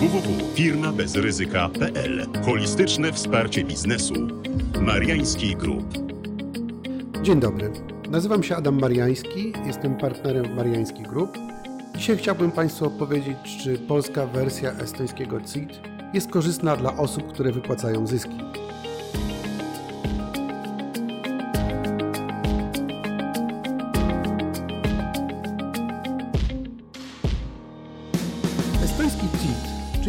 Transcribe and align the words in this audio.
www.firmabezryzyka.pl 0.00 2.26
Holistyczne 2.44 3.12
wsparcie 3.12 3.64
biznesu. 3.64 4.14
Mariański 4.80 5.56
Group. 5.56 5.98
Dzień 7.22 7.40
dobry. 7.40 7.72
Nazywam 8.10 8.42
się 8.42 8.56
Adam 8.56 8.80
Mariański, 8.80 9.52
jestem 9.66 9.94
partnerem 9.94 10.54
Mariański 10.54 11.02
Group. 11.02 11.38
Dzisiaj 11.96 12.16
chciałbym 12.16 12.50
Państwu 12.50 12.86
opowiedzieć, 12.86 13.36
czy 13.62 13.78
polska 13.78 14.26
wersja 14.26 14.72
estońskiego 14.72 15.40
CIT 15.40 15.80
jest 16.14 16.30
korzystna 16.30 16.76
dla 16.76 16.96
osób, 16.96 17.32
które 17.32 17.52
wypłacają 17.52 18.06
zyski. 18.06 18.38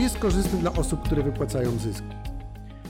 Jest 0.08 0.20
korzystny 0.20 0.60
dla 0.60 0.74
osób, 0.74 1.04
które 1.04 1.24
wypłacają 1.24 1.78
zyski? 1.78 2.08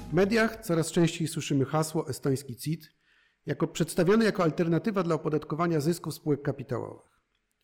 W 0.09 0.13
mediach 0.13 0.65
coraz 0.65 0.91
częściej 0.91 1.27
słyszymy 1.27 1.65
hasło 1.65 2.09
estoński 2.09 2.55
CIT 2.55 2.91
jako 3.45 3.67
przedstawione 3.67 4.25
jako 4.25 4.43
alternatywa 4.43 5.03
dla 5.03 5.15
opodatkowania 5.15 5.79
zysków 5.79 6.13
spółek 6.13 6.41
kapitałowych. 6.41 7.21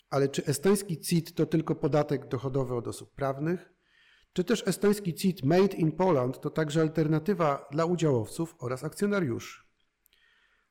Ale 0.09 0.29
czy 0.29 0.45
estoński 0.45 0.99
CIT 0.99 1.35
to 1.35 1.45
tylko 1.45 1.75
podatek 1.75 2.27
dochodowy 2.27 2.75
od 2.75 2.87
osób 2.87 3.15
prawnych? 3.15 3.73
Czy 4.33 4.43
też 4.43 4.63
estoński 4.67 5.13
CIT 5.13 5.43
Made 5.43 5.77
in 5.77 5.91
Poland 5.91 6.41
to 6.41 6.49
także 6.49 6.81
alternatywa 6.81 7.67
dla 7.71 7.85
udziałowców 7.85 8.55
oraz 8.59 8.83
akcjonariuszy? 8.83 9.63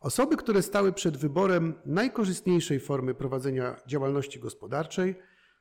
Osoby, 0.01 0.37
które 0.37 0.63
stały 0.63 0.93
przed 0.93 1.17
wyborem 1.17 1.75
najkorzystniejszej 1.87 2.81
formy 2.81 3.15
prowadzenia 3.15 3.77
działalności 3.87 4.41
gospodarczej, 4.41 5.15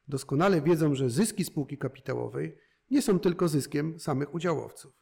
doskonale 0.08 0.62
wiedzą, 0.62 0.96
że 0.96 1.10
zyski 1.10 1.44
spółki 1.44 1.78
kapitałowej 1.78 2.71
nie 2.92 3.02
są 3.02 3.20
tylko 3.20 3.48
zyskiem 3.48 4.00
samych 4.00 4.34
udziałowców. 4.34 4.94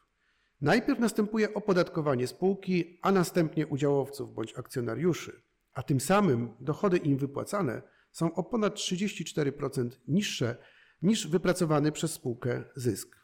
Najpierw 0.60 1.00
następuje 1.00 1.54
opodatkowanie 1.54 2.26
spółki, 2.26 2.98
a 3.02 3.12
następnie 3.12 3.66
udziałowców 3.66 4.34
bądź 4.34 4.58
akcjonariuszy, 4.58 5.42
a 5.72 5.82
tym 5.82 6.00
samym 6.00 6.54
dochody 6.60 6.96
im 6.96 7.18
wypłacane 7.18 7.82
są 8.12 8.34
o 8.34 8.42
ponad 8.42 8.74
34% 8.74 9.90
niższe 10.08 10.56
niż 11.02 11.28
wypracowany 11.28 11.92
przez 11.92 12.12
spółkę 12.12 12.64
zysk. 12.76 13.16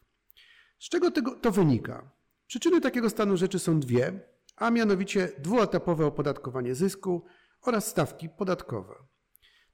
Z 0.79 0.89
czego 0.89 1.11
tego, 1.11 1.35
to 1.35 1.51
wynika? 1.51 2.11
Przyczyny 2.47 2.81
takiego 2.81 3.11
stanu 3.11 3.37
rzeczy 3.37 3.59
są 3.59 3.81
dwie, 3.81 4.21
a 4.57 4.71
mianowicie 4.71 5.33
dwuetapowe 5.39 6.07
opodatkowanie 6.07 6.75
zysku 6.75 7.25
oraz 7.63 7.87
stawki 7.87 8.29
podatkowe. 8.29 8.95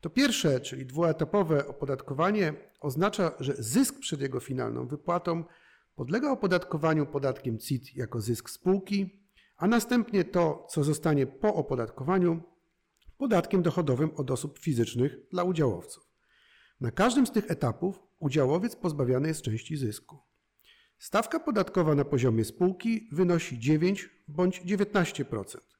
To 0.02 0.10
pierwsze, 0.10 0.60
czyli 0.60 0.86
dwuetapowe 0.86 1.66
opodatkowanie, 1.66 2.54
oznacza, 2.80 3.32
że 3.40 3.54
zysk 3.58 3.98
przed 3.98 4.20
jego 4.20 4.40
finalną 4.40 4.86
wypłatą 4.86 5.44
podlega 5.94 6.30
opodatkowaniu 6.30 7.06
podatkiem 7.06 7.58
CIT 7.58 7.96
jako 7.96 8.20
zysk 8.20 8.50
spółki, 8.50 9.26
a 9.56 9.66
następnie 9.66 10.24
to, 10.24 10.66
co 10.70 10.84
zostanie 10.84 11.26
po 11.26 11.54
opodatkowaniu, 11.54 12.42
podatkiem 13.18 13.62
dochodowym 13.62 14.10
od 14.16 14.30
osób 14.30 14.58
fizycznych 14.58 15.16
dla 15.30 15.44
udziałowców. 15.44 16.04
Na 16.80 16.90
każdym 16.90 17.26
z 17.26 17.32
tych 17.32 17.50
etapów 17.50 18.02
udziałowiec 18.18 18.76
pozbawiany 18.76 19.28
jest 19.28 19.42
części 19.42 19.76
zysku. 19.76 20.18
Stawka 20.98 21.40
podatkowa 21.40 21.94
na 21.94 22.04
poziomie 22.04 22.44
spółki 22.44 23.08
wynosi 23.12 23.58
9 23.58 24.10
bądź 24.28 24.62
19%. 24.62 25.71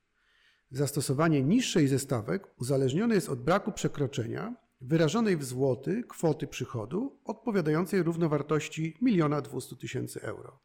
Zastosowanie 0.73 1.43
niższej 1.43 1.89
ze 1.89 1.99
stawek 1.99 2.61
uzależnione 2.61 3.15
jest 3.15 3.29
od 3.29 3.43
braku 3.43 3.73
przekroczenia 3.73 4.55
wyrażonej 4.81 5.37
w 5.37 5.45
złoty 5.45 6.03
kwoty 6.09 6.47
przychodu 6.47 7.21
odpowiadającej 7.25 8.03
równowartości 8.03 8.99
1 9.03 9.43
200 9.43 9.77
tysięcy 9.77 10.23
euro. 10.23 10.61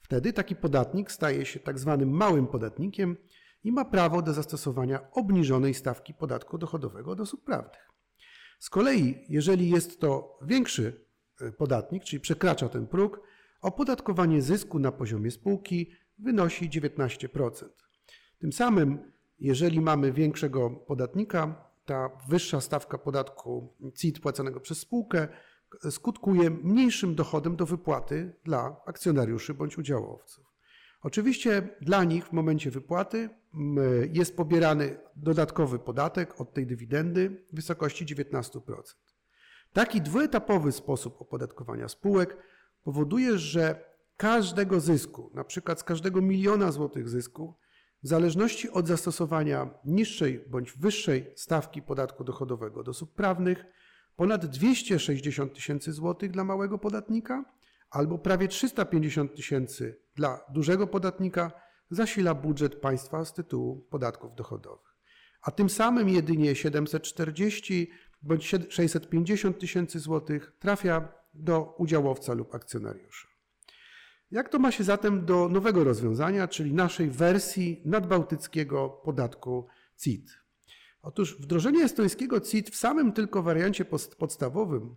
Wtedy 0.00 0.32
taki 0.32 0.56
podatnik 0.56 1.12
staje 1.12 1.46
się 1.46 1.60
tak 1.60 1.78
zwanym 1.78 2.10
małym 2.10 2.46
podatnikiem 2.46 3.16
i 3.64 3.72
ma 3.72 3.84
prawo 3.84 4.22
do 4.22 4.32
zastosowania 4.32 5.10
obniżonej 5.10 5.74
stawki 5.74 6.14
podatku 6.14 6.58
dochodowego 6.58 7.10
od 7.10 7.20
osób 7.20 7.44
prawnych. 7.44 7.90
Z 8.58 8.70
kolei, 8.70 9.24
jeżeli 9.28 9.70
jest 9.70 10.00
to 10.00 10.38
większy 10.42 11.06
e, 11.40 11.52
podatnik, 11.52 12.04
czyli 12.04 12.20
przekracza 12.20 12.68
ten 12.68 12.86
próg, 12.86 13.20
opodatkowanie 13.60 14.42
zysku 14.42 14.78
na 14.78 14.92
poziomie 14.92 15.30
spółki 15.30 15.90
wynosi 16.18 16.70
19%. 16.70 17.68
Tym 18.38 18.52
samym, 18.52 19.13
jeżeli 19.38 19.80
mamy 19.80 20.12
większego 20.12 20.70
podatnika, 20.70 21.70
ta 21.84 22.10
wyższa 22.28 22.60
stawka 22.60 22.98
podatku 22.98 23.74
CIT 23.94 24.20
płaconego 24.20 24.60
przez 24.60 24.78
spółkę 24.78 25.28
skutkuje 25.90 26.50
mniejszym 26.50 27.14
dochodem 27.14 27.56
do 27.56 27.66
wypłaty 27.66 28.36
dla 28.44 28.76
akcjonariuszy 28.86 29.54
bądź 29.54 29.78
udziałowców. 29.78 30.44
Oczywiście 31.02 31.68
dla 31.80 32.04
nich 32.04 32.26
w 32.26 32.32
momencie 32.32 32.70
wypłaty 32.70 33.28
jest 34.12 34.36
pobierany 34.36 34.96
dodatkowy 35.16 35.78
podatek 35.78 36.40
od 36.40 36.54
tej 36.54 36.66
dywidendy 36.66 37.44
w 37.52 37.56
wysokości 37.56 38.06
19%. 38.06 38.60
Taki 39.72 40.00
dwuetapowy 40.00 40.72
sposób 40.72 41.22
opodatkowania 41.22 41.88
spółek 41.88 42.36
powoduje, 42.84 43.38
że 43.38 43.84
każdego 44.16 44.80
zysku, 44.80 45.30
na 45.34 45.44
przykład 45.44 45.80
z 45.80 45.84
każdego 45.84 46.22
miliona 46.22 46.72
złotych 46.72 47.08
zysku, 47.08 47.54
w 48.04 48.08
zależności 48.08 48.70
od 48.70 48.86
zastosowania 48.86 49.70
niższej 49.84 50.44
bądź 50.48 50.72
wyższej 50.72 51.32
stawki 51.36 51.82
podatku 51.82 52.24
dochodowego 52.24 52.80
od 52.80 52.88
osób 52.88 53.14
prawnych, 53.14 53.64
ponad 54.16 54.46
260 54.46 55.54
tysięcy 55.54 55.92
złotych 55.92 56.30
dla 56.30 56.44
małego 56.44 56.78
podatnika 56.78 57.44
albo 57.90 58.18
prawie 58.18 58.48
350 58.48 59.34
tysięcy 59.34 60.00
dla 60.14 60.40
dużego 60.48 60.86
podatnika 60.86 61.52
zasila 61.90 62.34
budżet 62.34 62.74
państwa 62.74 63.24
z 63.24 63.34
tytułu 63.34 63.86
podatków 63.90 64.34
dochodowych. 64.34 64.94
A 65.42 65.50
tym 65.50 65.70
samym 65.70 66.08
jedynie 66.08 66.54
740 66.54 67.90
bądź 68.22 68.54
650 68.68 69.58
tysięcy 69.58 70.00
złotych 70.00 70.52
trafia 70.58 71.08
do 71.34 71.74
udziałowca 71.78 72.32
lub 72.32 72.54
akcjonariusza. 72.54 73.33
Jak 74.34 74.48
to 74.48 74.58
ma 74.58 74.72
się 74.72 74.84
zatem 74.84 75.24
do 75.24 75.48
nowego 75.48 75.84
rozwiązania, 75.84 76.48
czyli 76.48 76.72
naszej 76.72 77.10
wersji 77.10 77.82
nadbałtyckiego 77.84 78.88
podatku 78.88 79.66
CIT? 79.96 80.38
Otóż 81.02 81.40
wdrożenie 81.40 81.84
estońskiego 81.84 82.40
CIT 82.40 82.70
w 82.70 82.76
samym 82.76 83.12
tylko 83.12 83.42
wariancie 83.42 83.84
podstawowym 84.18 84.96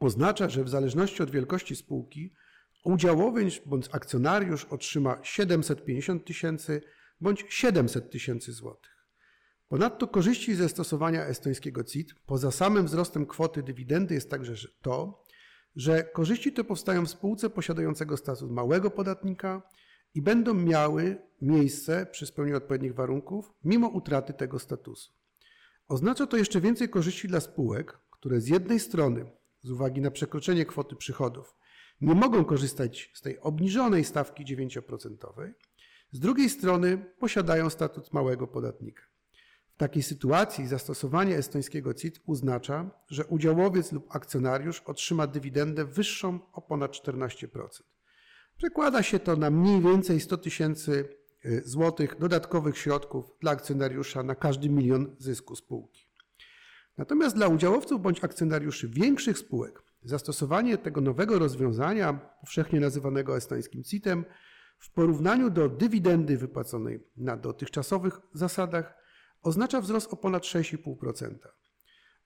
oznacza, 0.00 0.48
że 0.48 0.64
w 0.64 0.68
zależności 0.68 1.22
od 1.22 1.30
wielkości 1.30 1.76
spółki 1.76 2.34
udziałowiec 2.84 3.60
bądź 3.66 3.88
akcjonariusz 3.92 4.64
otrzyma 4.64 5.18
750 5.22 6.24
tysięcy 6.24 6.82
bądź 7.20 7.44
700 7.48 8.10
tysięcy 8.10 8.52
złotych. 8.52 9.06
Ponadto 9.68 10.08
korzyści 10.08 10.54
ze 10.54 10.68
stosowania 10.68 11.24
estońskiego 11.24 11.84
CIT 11.84 12.14
poza 12.26 12.50
samym 12.50 12.86
wzrostem 12.86 13.26
kwoty 13.26 13.62
dywidendy 13.62 14.14
jest 14.14 14.30
także 14.30 14.68
to, 14.82 15.24
że 15.78 16.04
korzyści 16.04 16.52
te 16.52 16.64
powstają 16.64 17.06
w 17.06 17.10
spółce 17.10 17.50
posiadającego 17.50 18.16
status 18.16 18.50
małego 18.50 18.90
podatnika 18.90 19.62
i 20.14 20.22
będą 20.22 20.54
miały 20.54 21.16
miejsce 21.42 22.06
przy 22.06 22.26
spełnieniu 22.26 22.56
odpowiednich 22.56 22.94
warunków, 22.94 23.52
mimo 23.64 23.88
utraty 23.88 24.32
tego 24.32 24.58
statusu. 24.58 25.12
Oznacza 25.88 26.26
to 26.26 26.36
jeszcze 26.36 26.60
więcej 26.60 26.88
korzyści 26.88 27.28
dla 27.28 27.40
spółek, 27.40 27.98
które 28.10 28.40
z 28.40 28.48
jednej 28.48 28.80
strony, 28.80 29.30
z 29.62 29.70
uwagi 29.70 30.00
na 30.00 30.10
przekroczenie 30.10 30.66
kwoty 30.66 30.96
przychodów, 30.96 31.54
nie 32.00 32.14
mogą 32.14 32.44
korzystać 32.44 33.10
z 33.14 33.22
tej 33.22 33.40
obniżonej 33.40 34.04
stawki 34.04 34.44
9%, 34.44 35.52
z 36.12 36.20
drugiej 36.20 36.50
strony 36.50 37.14
posiadają 37.18 37.70
status 37.70 38.12
małego 38.12 38.46
podatnika. 38.46 39.02
Takiej 39.78 40.02
sytuacji 40.02 40.66
zastosowanie 40.66 41.36
estońskiego 41.36 41.94
CIT 41.94 42.20
oznacza, 42.26 42.90
że 43.08 43.26
udziałowiec 43.26 43.92
lub 43.92 44.16
akcjonariusz 44.16 44.80
otrzyma 44.80 45.26
dywidendę 45.26 45.84
wyższą 45.84 46.40
o 46.52 46.62
ponad 46.62 46.92
14%. 46.92 47.38
Przekłada 48.56 49.02
się 49.02 49.18
to 49.18 49.36
na 49.36 49.50
mniej 49.50 49.82
więcej 49.82 50.20
100 50.20 50.36
tysięcy 50.36 51.08
y, 51.44 51.62
złotych 51.64 52.18
dodatkowych 52.18 52.78
środków 52.78 53.24
dla 53.40 53.50
akcjonariusza 53.50 54.22
na 54.22 54.34
każdy 54.34 54.68
milion 54.68 55.16
zysku 55.18 55.56
spółki. 55.56 56.06
Natomiast 56.96 57.36
dla 57.36 57.48
udziałowców 57.48 58.02
bądź 58.02 58.24
akcjonariuszy 58.24 58.88
większych 58.88 59.38
spółek 59.38 59.82
zastosowanie 60.02 60.78
tego 60.78 61.00
nowego 61.00 61.38
rozwiązania, 61.38 62.12
powszechnie 62.40 62.80
nazywanego 62.80 63.36
estońskim 63.36 63.84
CIT-em, 63.84 64.24
w 64.78 64.92
porównaniu 64.92 65.50
do 65.50 65.68
dywidendy 65.68 66.36
wypłaconej 66.36 67.00
na 67.16 67.36
dotychczasowych 67.36 68.20
zasadach 68.32 69.07
oznacza 69.42 69.80
wzrost 69.80 70.12
o 70.12 70.16
ponad 70.16 70.42
6,5%. 70.42 71.34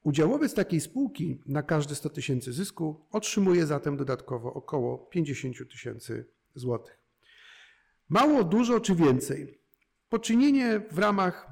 Udziałowiec 0.02 0.54
takiej 0.54 0.80
spółki 0.80 1.40
na 1.46 1.62
każde 1.62 1.94
100 1.94 2.10
tysięcy 2.10 2.52
zysku 2.52 3.06
otrzymuje 3.10 3.66
zatem 3.66 3.96
dodatkowo 3.96 4.54
około 4.54 4.98
50 4.98 5.56
tysięcy 5.70 6.26
złotych. 6.54 6.98
Mało, 8.08 8.44
dużo 8.44 8.80
czy 8.80 8.94
więcej? 8.94 9.58
Poczynienie 10.08 10.80
w 10.90 10.98
ramach 10.98 11.48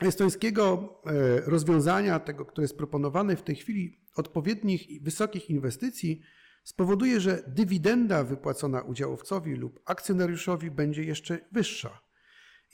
estońskiego 0.00 0.94
e, 1.06 1.40
rozwiązania, 1.40 2.20
tego, 2.20 2.44
które 2.44 2.64
jest 2.64 2.76
proponowane 2.76 3.36
w 3.36 3.42
tej 3.42 3.56
chwili, 3.56 4.00
odpowiednich 4.16 4.90
i 4.90 5.00
wysokich 5.00 5.50
inwestycji, 5.50 6.22
spowoduje, 6.64 7.20
że 7.20 7.42
dywidenda 7.46 8.24
wypłacona 8.24 8.80
udziałowcowi 8.80 9.54
lub 9.54 9.80
akcjonariuszowi 9.84 10.70
będzie 10.70 11.04
jeszcze 11.04 11.38
wyższa. 11.52 12.00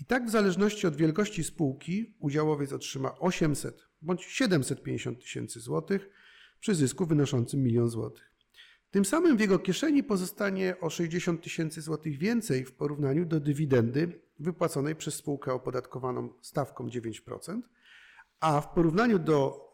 I 0.00 0.05
tak 0.05 0.27
w 0.27 0.31
zależności 0.31 0.87
od 0.87 0.97
wielkości 0.97 1.45
spółki 1.45 2.15
udziałowiec 2.19 2.73
otrzyma 2.73 3.19
800 3.19 3.89
bądź 4.03 4.25
750 4.25 5.21
tysięcy 5.21 5.61
złotych 5.61 6.11
przy 6.61 6.75
zysku 6.75 7.06
wynoszącym 7.06 7.62
milion 7.62 7.89
złotych. 7.89 8.35
Tym 8.91 9.05
samym 9.05 9.37
w 9.37 9.41
jego 9.41 9.59
kieszeni 9.59 10.05
pozostanie 10.05 10.81
o 10.81 10.91
60 10.91 11.43
tysięcy 11.43 11.81
złotych 11.81 12.19
więcej 12.19 12.65
w 12.65 12.73
porównaniu 12.73 13.27
do 13.27 13.41
dywidendy 13.41 14.21
wypłaconej 14.39 14.97
przez 14.97 15.15
spółkę 15.15 15.53
opodatkowaną 15.53 16.29
stawką 16.41 16.87
9%, 16.87 17.61
a 18.41 18.61
w 18.61 18.75
porównaniu 18.75 19.19
do 19.19 19.73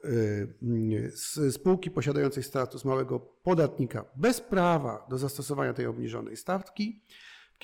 y, 1.46 1.52
spółki 1.52 1.90
posiadającej 1.90 2.42
status 2.42 2.84
małego 2.84 3.20
podatnika 3.20 4.04
bez 4.16 4.40
prawa 4.40 5.06
do 5.10 5.18
zastosowania 5.18 5.72
tej 5.72 5.86
obniżonej 5.86 6.36
stawki, 6.36 7.02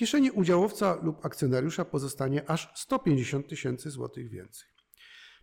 kieszeni 0.01 0.31
udziałowca 0.31 0.99
lub 1.03 1.25
akcjonariusza 1.25 1.85
pozostanie 1.85 2.49
aż 2.49 2.71
150 2.75 3.47
tysięcy 3.47 3.89
złotych 3.89 4.29
więcej. 4.29 4.69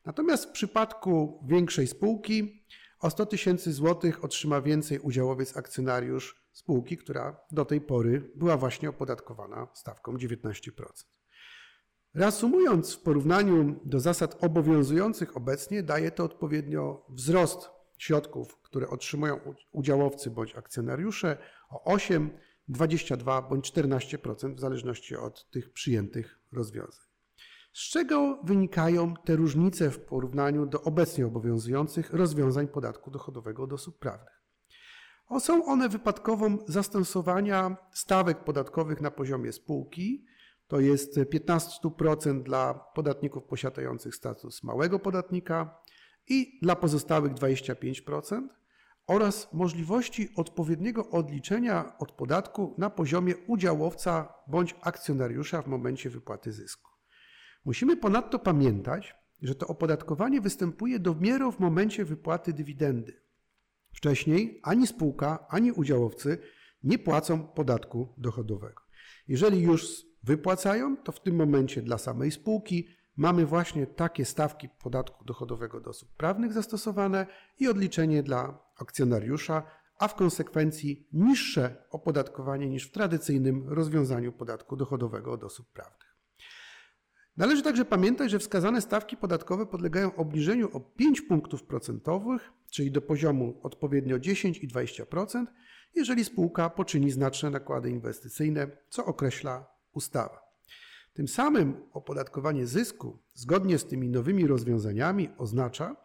Natomiast 0.05 0.45
w 0.45 0.53
przypadku 0.53 1.45
większej 1.49 1.87
spółki 1.87 2.67
o 3.01 3.11
100 3.11 3.27
tysięcy 3.27 3.73
złotych 3.73 4.25
otrzyma 4.25 4.61
więcej 4.61 4.99
udziałowiec 4.99 5.57
akcjonariusz 5.57 6.49
spółki, 6.53 6.97
która 6.97 7.41
do 7.51 7.65
tej 7.65 7.81
pory 7.81 8.33
była 8.35 8.57
właśnie 8.57 8.89
opodatkowana 8.89 9.67
stawką 9.75 10.13
19%. 10.13 10.71
Reasumując, 12.15 12.95
w 12.95 13.03
porównaniu 13.03 13.81
do 13.85 14.01
zasad 14.01 14.45
obowiązujących 14.45 15.37
obecnie, 15.37 15.83
daje 15.83 16.11
to 16.11 16.25
odpowiednio 16.25 17.07
wzrost 17.09 17.71
środków, 17.99 18.61
które 18.63 18.89
otrzymują 18.89 19.41
udziałowcy 19.73 20.31
bądź 20.31 20.57
akcjonariusze 20.57 21.37
o 21.71 21.85
8, 21.85 22.31
22 22.69 23.43
bądź 23.43 23.73
14% 23.73 24.55
w 24.55 24.61
zależności 24.61 25.17
od 25.17 25.51
tych 25.51 25.73
przyjętych 25.73 26.39
rozwiązań. 26.53 27.09
Z 27.73 27.81
czego 27.91 28.41
wynikają 28.45 29.15
te 29.25 29.37
różnice 29.37 29.91
w 29.91 30.01
porównaniu 30.01 30.67
do 30.67 30.83
obecnie 30.83 31.27
obowiązujących 31.27 32.13
rozwiązań 32.13 32.69
podatku 32.69 33.11
dochodowego 33.11 33.63
od 33.63 33.73
osób 33.73 33.99
prawnych? 33.99 34.43
O, 35.29 35.41
są 35.41 35.65
one 35.65 35.89
wypadkową 35.89 36.59
zastosowania 36.67 37.77
stawek 37.93 38.45
podatkowych 38.45 39.01
na 39.01 39.11
poziomie 39.11 39.53
spółki, 39.53 40.25
to 40.67 40.81
jest 40.81 41.17
15% 41.17 42.43
dla 42.43 42.75
podatników 42.75 43.45
posiadających 43.45 44.15
status 44.15 44.65
małego 44.65 44.99
podatnika 44.99 45.81
i 46.29 46.59
dla 46.63 46.77
pozostałych 46.77 47.33
25% 47.33 48.49
oraz 49.09 49.53
możliwości 49.53 50.29
odpowiedniego 50.37 51.11
odliczenia 51.11 51.99
od 51.99 52.13
podatku 52.13 52.75
na 52.79 52.91
poziomie 52.91 53.37
udziałowca 53.37 54.35
bądź 54.47 54.75
akcjonariusza 54.81 55.63
w 55.63 55.67
momencie 55.67 56.11
wypłaty 56.11 56.53
zysku. 56.53 56.91
Musimy 57.65 57.97
ponadto 57.97 58.39
pamiętać, 58.39 59.15
że 59.43 59.55
to 59.55 59.67
opodatkowanie 59.67 60.41
występuje 60.41 60.99
dopiero 60.99 61.53
w 61.53 61.59
momencie 61.59 62.05
wypłaty 62.05 62.53
dywidendy. 62.53 63.21
Wcześniej 63.93 64.61
ani 64.63 64.87
spółka, 64.87 65.47
ani 65.49 65.73
udziałowcy 65.73 66.39
nie 66.83 66.99
płacą 66.99 67.47
podatku 67.47 68.15
dochodowego. 68.19 68.83
Jeżeli 69.29 69.61
już 69.61 70.07
wypłacają, 70.23 70.97
to 70.97 71.13
w 71.13 71.23
tym 71.23 71.37
momencie 71.37 71.83
dla 71.83 71.99
samej 71.99 72.31
spółki 72.31 72.89
mamy 73.19 73.47
właśnie 73.47 73.87
takie 73.87 74.25
stawki 74.25 74.69
podatku 74.69 75.25
dochodowego 75.25 75.81
do 75.81 75.91
osób 75.91 76.17
prawnych 76.17 76.53
zastosowane 76.53 77.27
i 77.59 77.69
odliczenie 77.69 78.23
dla 78.23 78.59
akcjonariusza, 78.77 79.63
a 79.99 80.09
w 80.09 80.15
konsekwencji 80.15 81.09
niższe 81.13 81.87
opodatkowanie 81.91 82.69
niż 82.69 82.89
w 82.89 82.93
tradycyjnym 82.93 83.69
rozwiązaniu 83.69 84.33
podatku 84.33 84.77
dochodowego 84.77 85.33
od 85.33 85.45
osób 85.45 85.73
prawnych. 85.73 86.09
Należy 87.37 87.63
także 87.63 87.85
pamiętać, 87.85 88.31
że 88.31 88.39
wskazane 88.39 88.81
stawki 88.81 89.17
podatkowe 89.17 89.67
podlegają 89.67 90.17
obniżeniu 90.17 90.77
o 90.77 90.81
5 90.81 91.21
punktów 91.21 91.63
procentowych, 91.63 92.53
czyli 92.71 92.91
do 92.91 93.03
poziomu 93.03 93.61
odpowiednio 93.63 94.19
10 94.19 94.59
i 94.59 94.69
20%, 94.69 95.47
jeżeli 95.95 96.25
spółka 96.25 96.71
poczyni 96.71 97.11
znaczne 97.11 97.51
nakłady 97.51 97.91
inwestycyjne, 97.91 98.71
co 98.89 99.05
określa 99.05 99.67
ustawa. 99.93 100.48
Tym 101.13 101.29
samym 101.29 101.77
opodatkowanie 101.93 102.67
zysku, 102.67 103.19
zgodnie 103.35 103.79
z 103.79 103.87
tymi 103.87 104.09
nowymi 104.09 104.47
rozwiązaniami, 104.47 105.29
oznacza, 105.39 105.97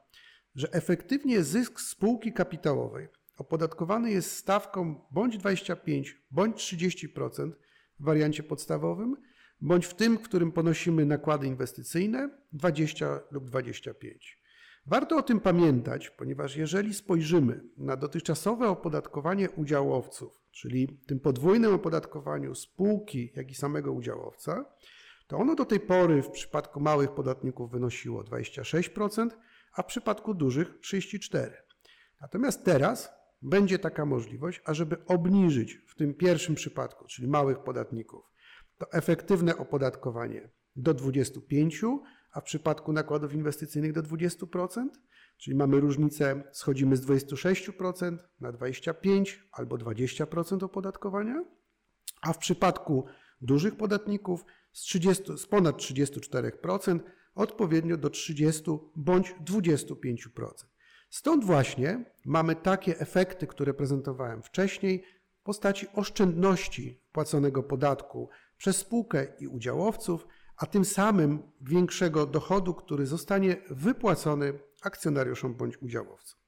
że 0.55 0.73
efektywnie 0.73 1.43
zysk 1.43 1.81
spółki 1.81 2.33
kapitałowej 2.33 3.07
opodatkowany 3.37 4.11
jest 4.11 4.35
stawką 4.35 5.01
bądź 5.11 5.37
25, 5.37 6.21
bądź 6.31 6.57
30% 6.57 7.51
w 7.99 8.03
wariancie 8.03 8.43
podstawowym, 8.43 9.15
bądź 9.61 9.85
w 9.85 9.93
tym, 9.93 10.17
w 10.17 10.21
którym 10.21 10.51
ponosimy 10.51 11.05
nakłady 11.05 11.47
inwestycyjne 11.47 12.29
20 12.53 13.19
lub 13.31 13.45
25. 13.45 14.42
Warto 14.85 15.17
o 15.17 15.23
tym 15.23 15.39
pamiętać, 15.39 16.09
ponieważ 16.09 16.55
jeżeli 16.55 16.93
spojrzymy 16.93 17.63
na 17.77 17.97
dotychczasowe 17.97 18.69
opodatkowanie 18.69 19.51
udziałowców, 19.51 20.41
czyli 20.51 20.87
tym 21.07 21.19
podwójnym 21.19 21.73
opodatkowaniu 21.73 22.55
spółki, 22.55 23.31
jak 23.35 23.51
i 23.51 23.55
samego 23.55 23.93
udziałowca, 23.93 24.65
to 25.27 25.37
ono 25.37 25.55
do 25.55 25.65
tej 25.65 25.79
pory 25.79 26.23
w 26.23 26.29
przypadku 26.29 26.79
małych 26.79 27.11
podatników 27.11 27.71
wynosiło 27.71 28.23
26%, 28.23 29.29
a 29.73 29.83
w 29.83 29.85
przypadku 29.85 30.33
dużych 30.33 30.79
34%. 30.79 31.49
Natomiast 32.21 32.63
teraz 32.63 33.13
będzie 33.41 33.79
taka 33.79 34.05
możliwość, 34.05 34.61
ażeby 34.65 35.05
obniżyć 35.05 35.81
w 35.87 35.95
tym 35.95 36.13
pierwszym 36.13 36.55
przypadku, 36.55 37.05
czyli 37.05 37.27
małych 37.27 37.59
podatników, 37.59 38.25
to 38.77 38.91
efektywne 38.91 39.57
opodatkowanie 39.57 40.49
do 40.75 40.93
25%, 40.93 41.99
a 42.33 42.41
w 42.41 42.43
przypadku 42.43 42.93
nakładów 42.93 43.33
inwestycyjnych 43.33 43.93
do 43.93 44.03
20%, 44.03 44.87
czyli 45.37 45.57
mamy 45.57 45.79
różnicę, 45.79 46.43
schodzimy 46.51 46.97
z 46.97 47.05
26% 47.05 48.17
na 48.39 48.53
25% 48.53 49.25
albo 49.51 49.75
20% 49.75 50.63
opodatkowania, 50.63 51.45
a 52.21 52.33
w 52.33 52.37
przypadku 52.37 53.05
dużych 53.41 53.75
podatników 53.75 54.45
z, 54.71 54.81
30, 54.81 55.37
z 55.37 55.45
ponad 55.45 55.77
34% 55.77 56.99
odpowiednio 57.35 57.97
do 57.97 58.09
30 58.09 58.63
bądź 58.95 59.35
25%. 59.45 60.51
Stąd 61.09 61.45
właśnie 61.45 62.05
mamy 62.25 62.55
takie 62.55 62.99
efekty, 62.99 63.47
które 63.47 63.73
prezentowałem 63.73 64.43
wcześniej 64.43 65.03
w 65.35 65.43
postaci 65.43 65.87
oszczędności 65.93 67.01
płaconego 67.11 67.63
podatku 67.63 68.29
przez 68.57 68.77
spółkę 68.77 69.27
i 69.39 69.47
udziałowców, 69.47 70.27
a 70.57 70.65
tym 70.65 70.85
samym 70.85 71.43
większego 71.61 72.25
dochodu, 72.25 72.73
który 72.73 73.05
zostanie 73.05 73.57
wypłacony 73.69 74.59
akcjonariuszom 74.81 75.55
bądź 75.55 75.81
udziałowcom. 75.81 76.39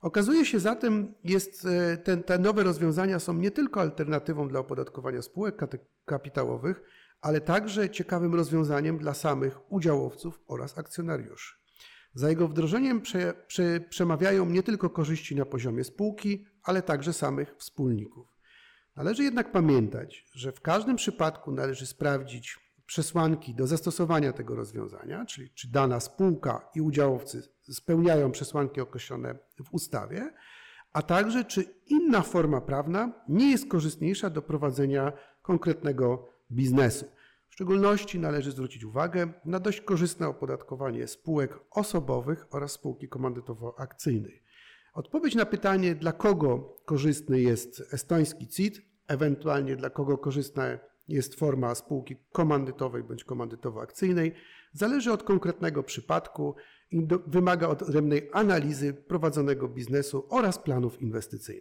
Okazuje 0.00 0.44
się 0.44 0.60
zatem, 0.60 1.14
jest, 1.24 1.66
e, 1.66 1.96
ten, 1.96 2.22
te 2.22 2.38
nowe 2.38 2.62
rozwiązania 2.62 3.18
są 3.18 3.34
nie 3.34 3.50
tylko 3.50 3.80
alternatywą 3.80 4.48
dla 4.48 4.60
opodatkowania 4.60 5.22
spółek 5.22 5.60
kapitałowych, 6.04 6.82
ale 7.20 7.40
także 7.40 7.90
ciekawym 7.90 8.34
rozwiązaniem 8.34 8.98
dla 8.98 9.14
samych 9.14 9.72
udziałowców 9.72 10.40
oraz 10.46 10.78
akcjonariuszy. 10.78 11.54
Za 12.14 12.30
jego 12.30 12.48
wdrożeniem 12.48 13.00
prze, 13.00 13.34
prze, 13.46 13.80
przemawiają 13.80 14.46
nie 14.46 14.62
tylko 14.62 14.90
korzyści 14.90 15.36
na 15.36 15.44
poziomie 15.44 15.84
spółki, 15.84 16.46
ale 16.62 16.82
także 16.82 17.12
samych 17.12 17.54
wspólników. 17.58 18.28
Należy 18.96 19.24
jednak 19.24 19.52
pamiętać, 19.52 20.24
że 20.34 20.52
w 20.52 20.60
każdym 20.60 20.96
przypadku 20.96 21.52
należy 21.52 21.86
sprawdzić 21.86 22.58
przesłanki 22.86 23.54
do 23.54 23.66
zastosowania 23.66 24.32
tego 24.32 24.54
rozwiązania, 24.54 25.26
czyli 25.26 25.50
czy 25.50 25.68
dana 25.70 26.00
spółka 26.00 26.68
i 26.74 26.80
udziałowcy 26.80 27.42
spełniają 27.60 28.30
przesłanki 28.30 28.80
określone 28.80 29.34
w 29.64 29.74
ustawie, 29.74 30.32
a 30.92 31.02
także 31.02 31.44
czy 31.44 31.64
inna 31.86 32.22
forma 32.22 32.60
prawna 32.60 33.12
nie 33.28 33.50
jest 33.50 33.68
korzystniejsza 33.68 34.30
do 34.30 34.42
prowadzenia 34.42 35.12
konkretnego 35.42 36.28
biznesu. 36.50 37.06
W 37.48 37.54
szczególności 37.54 38.18
należy 38.18 38.50
zwrócić 38.50 38.84
uwagę 38.84 39.32
na 39.44 39.60
dość 39.60 39.80
korzystne 39.80 40.28
opodatkowanie 40.28 41.06
spółek 41.06 41.58
osobowych 41.70 42.46
oraz 42.50 42.72
spółki 42.72 43.08
komandytowo-akcyjnej. 43.08 44.42
Odpowiedź 44.94 45.34
na 45.34 45.46
pytanie, 45.46 45.94
dla 45.94 46.12
kogo 46.12 46.76
korzystny 46.84 47.40
jest 47.40 47.82
estoński 47.92 48.48
CIT, 48.48 48.82
ewentualnie 49.08 49.76
dla 49.76 49.90
kogo 49.90 50.18
korzystna 50.18 50.78
jest 51.08 51.34
forma 51.34 51.74
spółki 51.74 52.16
komandytowej 52.32 53.02
bądź 53.02 53.24
komandytowo-akcyjnej, 53.24 54.32
zależy 54.72 55.12
od 55.12 55.22
konkretnego 55.22 55.82
przypadku 55.82 56.54
i 56.90 57.06
do, 57.06 57.18
wymaga 57.18 57.68
odrębnej 57.68 58.30
analizy 58.32 58.94
prowadzonego 58.94 59.68
biznesu 59.68 60.26
oraz 60.28 60.58
planów 60.58 61.02
inwestycyjnych. 61.02 61.52